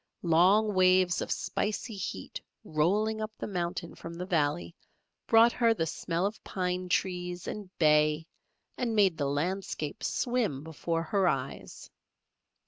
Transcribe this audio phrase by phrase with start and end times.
[0.23, 4.73] Long waves of spicy heat rolling up the mountain from the valley
[5.27, 8.25] brought her the smell of pine trees and bay
[8.79, 11.91] and made the landscape swim before her eyes.